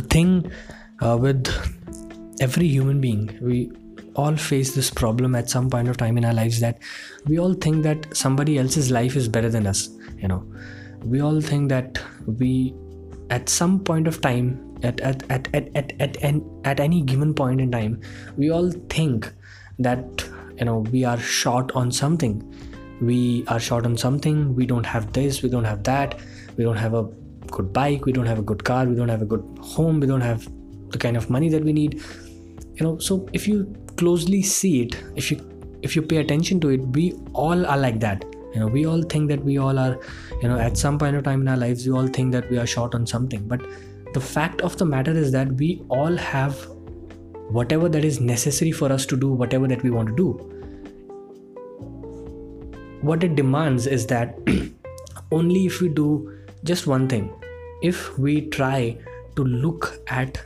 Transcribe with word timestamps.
thing 0.00 0.50
uh, 1.00 1.16
with 1.16 1.48
every 2.40 2.68
human 2.68 3.00
being 3.00 3.36
we 3.40 3.70
all 4.14 4.36
face 4.36 4.74
this 4.74 4.90
problem 4.90 5.34
at 5.34 5.48
some 5.48 5.70
point 5.70 5.88
of 5.88 5.96
time 5.96 6.18
in 6.18 6.24
our 6.24 6.34
lives 6.34 6.60
that 6.60 6.78
we 7.26 7.38
all 7.38 7.54
think 7.54 7.82
that 7.82 8.06
somebody 8.16 8.58
else's 8.58 8.90
life 8.90 9.16
is 9.16 9.28
better 9.28 9.48
than 9.48 9.66
us 9.66 9.88
you 10.18 10.28
know. 10.28 10.44
We 11.04 11.20
all 11.20 11.40
think 11.40 11.68
that 11.68 12.02
we 12.26 12.74
at 13.30 13.48
some 13.48 13.80
point 13.80 14.06
of 14.06 14.20
time 14.20 14.76
at 14.82 15.00
at 15.00 15.22
at 15.30 15.48
at 15.54 15.68
at, 15.76 15.92
at, 16.00 16.16
at, 16.22 16.34
at 16.64 16.80
any 16.80 17.02
given 17.02 17.34
point 17.34 17.60
in 17.60 17.70
time 17.70 18.00
we 18.36 18.50
all 18.50 18.70
think 18.88 19.32
that 19.78 20.24
you 20.56 20.64
know 20.64 20.78
we 20.78 21.04
are 21.04 21.18
short 21.18 21.70
on 21.72 21.92
something. 21.92 22.42
We 23.00 23.44
are 23.46 23.60
short 23.60 23.84
on 23.86 23.96
something. 23.96 24.56
We 24.56 24.66
don't 24.66 24.84
have 24.84 25.12
this. 25.12 25.42
We 25.42 25.48
don't 25.48 25.64
have 25.64 25.84
that. 25.84 26.18
We 26.56 26.64
don't 26.64 26.76
have 26.76 26.94
a 26.94 27.04
good 27.50 27.72
bike 27.72 28.04
we 28.04 28.12
don't 28.12 28.26
have 28.26 28.38
a 28.38 28.42
good 28.42 28.64
car 28.64 28.86
we 28.86 28.94
don't 28.94 29.08
have 29.08 29.22
a 29.22 29.26
good 29.26 29.44
home 29.60 30.00
we 30.00 30.06
don't 30.06 30.20
have 30.20 30.48
the 30.90 30.98
kind 30.98 31.16
of 31.16 31.28
money 31.30 31.48
that 31.48 31.64
we 31.64 31.72
need. 31.72 32.02
You 32.74 32.84
know 32.84 32.98
so 32.98 33.28
if 33.32 33.46
you 33.48 33.74
closely 33.96 34.42
see 34.42 34.82
it 34.82 34.96
if 35.16 35.30
you 35.30 35.38
if 35.82 35.94
you 35.96 36.02
pay 36.02 36.16
attention 36.16 36.60
to 36.60 36.70
it 36.70 36.80
we 36.88 37.12
all 37.32 37.66
are 37.66 37.78
like 37.78 38.00
that. 38.00 38.24
You 38.54 38.60
know 38.60 38.66
we 38.66 38.86
all 38.86 39.02
think 39.02 39.28
that 39.28 39.44
we 39.44 39.58
all 39.58 39.78
are 39.78 39.98
you 40.42 40.48
know 40.48 40.58
at 40.58 40.76
some 40.76 40.98
point 40.98 41.16
of 41.16 41.24
time 41.24 41.42
in 41.42 41.48
our 41.48 41.56
lives 41.56 41.86
we 41.86 41.92
all 41.92 42.06
think 42.06 42.32
that 42.32 42.50
we 42.50 42.58
are 42.58 42.66
short 42.66 42.94
on 42.94 43.06
something. 43.06 43.46
But 43.46 43.62
the 44.14 44.20
fact 44.20 44.62
of 44.62 44.76
the 44.78 44.86
matter 44.86 45.12
is 45.12 45.32
that 45.32 45.52
we 45.52 45.82
all 45.88 46.16
have 46.16 46.66
whatever 47.50 47.88
that 47.88 48.04
is 48.04 48.20
necessary 48.20 48.72
for 48.72 48.92
us 48.92 49.06
to 49.06 49.16
do 49.16 49.32
whatever 49.32 49.66
that 49.68 49.82
we 49.82 49.90
want 49.90 50.08
to 50.08 50.16
do. 50.16 50.32
What 53.00 53.22
it 53.22 53.36
demands 53.36 53.86
is 53.86 54.06
that 54.06 54.36
only 55.32 55.66
if 55.66 55.80
we 55.80 55.88
do 55.88 56.38
just 56.64 56.86
one 56.86 57.08
thing. 57.08 57.32
If 57.82 58.18
we 58.18 58.48
try 58.48 58.98
to 59.36 59.44
look 59.44 60.00
at 60.08 60.40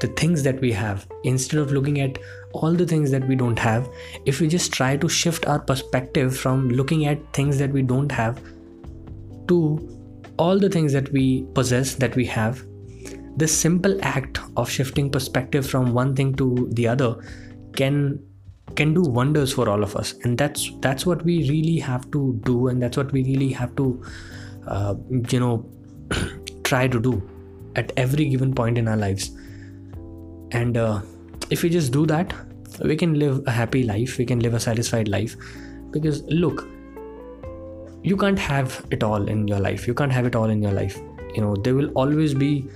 the 0.00 0.08
things 0.08 0.42
that 0.42 0.60
we 0.60 0.72
have 0.72 1.06
instead 1.22 1.60
of 1.60 1.72
looking 1.72 2.00
at 2.00 2.18
all 2.52 2.72
the 2.72 2.86
things 2.86 3.10
that 3.10 3.26
we 3.26 3.34
don't 3.34 3.58
have 3.58 3.88
if 4.26 4.40
we 4.40 4.48
just 4.48 4.72
try 4.72 4.96
to 4.96 5.08
shift 5.08 5.46
our 5.46 5.58
perspective 5.58 6.36
from 6.36 6.68
looking 6.68 7.06
at 7.06 7.32
things 7.32 7.58
that 7.58 7.70
we 7.70 7.80
don't 7.80 8.10
have 8.10 8.40
to 9.48 9.58
all 10.36 10.58
the 10.58 10.68
things 10.68 10.92
that 10.92 11.10
we 11.12 11.46
possess 11.54 11.94
that 11.94 12.14
we 12.16 12.26
have 12.26 12.64
this 13.36 13.56
simple 13.56 13.98
act 14.02 14.40
of 14.56 14.68
shifting 14.68 15.10
perspective 15.10 15.66
from 15.66 15.92
one 15.92 16.14
thing 16.14 16.34
to 16.34 16.68
the 16.72 16.86
other 16.86 17.16
can 17.74 18.20
can 18.76 18.94
do 18.94 19.02
wonders 19.02 19.52
for 19.52 19.68
all 19.68 19.82
of 19.82 19.94
us. 19.96 20.14
And 20.24 20.36
that's 20.38 20.70
that's 20.80 21.06
what 21.06 21.24
we 21.24 21.48
really 21.48 21.78
have 21.78 22.10
to 22.12 22.40
do 22.44 22.68
and 22.68 22.82
that's 22.82 22.96
what 22.96 23.12
we 23.12 23.22
really 23.24 23.50
have 23.50 23.74
to 23.76 24.02
uh, 24.66 24.94
you 25.30 25.40
know 25.40 25.64
try 26.64 26.86
to 26.88 27.00
do 27.00 27.22
at 27.76 27.92
every 27.96 28.26
given 28.26 28.54
point 28.54 28.78
in 28.78 28.88
our 28.88 28.96
lives. 28.96 29.30
And 30.52 30.76
uh, 30.76 31.02
if 31.50 31.62
we 31.62 31.70
just 31.70 31.92
do 31.92 32.06
that 32.06 32.32
we 32.82 32.96
can 32.96 33.18
live 33.18 33.42
a 33.46 33.50
happy 33.50 33.82
life 33.84 34.18
we 34.18 34.24
can 34.24 34.40
live 34.40 34.54
a 34.54 34.60
satisfied 34.60 35.08
life. 35.08 35.36
Because 35.90 36.22
look 36.24 36.68
you 38.02 38.16
can't 38.16 38.38
have 38.38 38.84
it 38.90 39.02
all 39.02 39.28
in 39.28 39.48
your 39.48 39.60
life. 39.60 39.86
You 39.86 39.94
can't 39.94 40.12
have 40.12 40.26
it 40.26 40.36
all 40.36 40.50
in 40.50 40.62
your 40.62 40.72
life. 40.72 41.00
You 41.34 41.42
know 41.42 41.56
there 41.56 41.74
will 41.74 41.90
always 41.92 42.34
be 42.34 42.68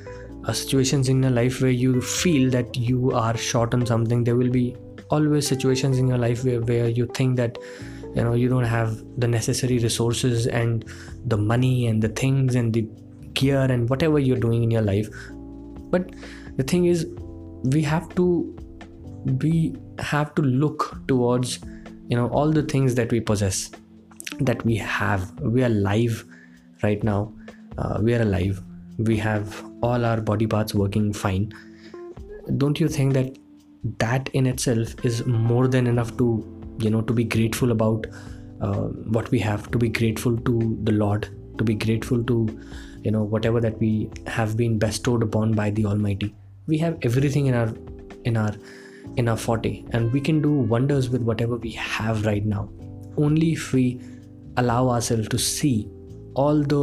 uh, 0.45 0.53
situations 0.53 1.09
in 1.09 1.23
your 1.23 1.33
life 1.33 1.61
where 1.61 1.71
you 1.71 2.01
feel 2.01 2.51
that 2.51 2.77
you 2.77 3.13
are 3.13 3.37
short 3.37 3.75
on 3.75 3.85
something. 3.87 4.25
There 4.25 4.37
will 4.37 4.51
be 4.51 4.77
always 5.11 5.47
situations 5.47 5.99
in 5.99 6.09
your 6.09 6.19
life 6.19 6.45
where, 6.45 6.61
where 6.61 6.89
you 6.89 7.07
think 7.07 7.37
that 7.37 7.59
you 8.15 8.25
know 8.25 8.35
you 8.35 8.49
don't 8.49 8.65
have 8.65 9.03
the 9.17 9.29
necessary 9.29 9.79
resources 9.79 10.47
and 10.47 10.85
the 11.27 11.37
money 11.37 11.87
and 11.87 12.03
the 12.03 12.09
things 12.09 12.55
and 12.55 12.73
the 12.73 12.89
gear 13.35 13.61
and 13.61 13.89
whatever 13.89 14.19
you're 14.19 14.39
doing 14.39 14.63
in 14.63 14.71
your 14.71 14.83
life. 14.83 15.09
But 15.91 16.11
the 16.57 16.63
thing 16.63 16.87
is 16.87 17.07
we 17.65 17.83
have 17.83 18.15
to 18.17 18.57
we 19.43 19.77
have 19.99 20.35
to 20.35 20.43
look 20.43 21.01
towards 21.09 21.59
you 22.09 22.17
know 22.17 22.29
all 22.29 22.51
the 22.51 22.63
things 22.63 22.95
that 22.95 23.11
we 23.13 23.21
possess 23.21 23.71
that 24.41 24.65
we 24.65 24.77
have. 24.77 25.31
We 25.41 25.63
are 25.63 25.67
alive 25.67 26.25
right 26.83 27.03
now. 27.03 27.33
Uh, 27.77 27.99
we 28.03 28.15
are 28.15 28.23
alive. 28.23 28.63
We 28.99 29.17
have 29.17 29.65
all 29.83 30.05
our 30.05 30.21
body 30.21 30.47
parts 30.47 30.75
working 30.75 31.13
fine. 31.13 31.53
Don't 32.57 32.81
you 32.81 32.89
think 32.89 33.15
that 33.15 33.37
that 33.99 34.29
in 34.33 34.47
itself 34.47 35.05
is 35.05 35.25
more 35.27 35.69
than 35.69 35.87
enough 35.87 36.17
to 36.19 36.58
you 36.79 36.91
know 36.91 37.03
to 37.03 37.13
be 37.13 37.25
grateful 37.25 37.73
about 37.73 38.07
uh, 38.61 38.89
what 39.17 39.31
we 39.31 39.39
have 39.39 39.71
to 39.71 39.79
be 39.79 39.89
grateful 39.89 40.37
to 40.39 40.79
the 40.85 40.93
lord 40.93 41.29
to 41.59 41.65
be 41.65 41.75
grateful 41.75 42.23
to 42.25 42.47
you 43.03 43.11
know 43.11 43.23
whatever 43.23 43.61
that 43.61 43.79
we 43.79 44.11
have 44.27 44.57
been 44.57 44.79
bestowed 44.79 45.23
upon 45.23 45.53
by 45.53 45.71
the 45.71 45.85
almighty. 45.85 46.35
We 46.67 46.79
have 46.79 46.99
everything 47.03 47.47
in 47.47 47.55
our 47.55 47.73
in 48.25 48.37
our 48.37 48.55
in 49.17 49.29
our 49.29 49.37
forte 49.37 49.85
and 49.93 50.13
we 50.13 50.21
can 50.21 50.41
do 50.41 50.53
wonders 50.53 51.09
with 51.11 51.23
whatever 51.23 51.57
we 51.57 51.71
have 51.73 52.27
right 52.27 52.45
now. 52.45 52.69
Only 53.17 53.53
if 53.53 53.73
we 53.73 54.01
allow 54.57 54.89
ourselves 54.89 55.29
to 55.29 55.39
see 55.39 55.89
all 56.35 56.63
the 56.63 56.83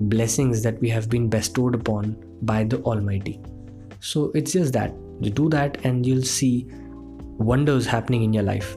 blessings 0.00 0.62
that 0.62 0.80
we 0.80 0.88
have 0.88 1.08
been 1.08 1.28
bestowed 1.28 1.74
upon 1.74 2.16
by 2.42 2.64
the 2.64 2.80
almighty. 2.82 3.40
So 4.00 4.30
it's 4.34 4.52
just 4.52 4.72
that. 4.72 4.94
You 5.20 5.30
do 5.30 5.48
that 5.50 5.84
and 5.84 6.04
you'll 6.04 6.22
see 6.22 6.66
wonders 7.38 7.86
happening 7.86 8.22
in 8.22 8.32
your 8.32 8.42
life 8.42 8.76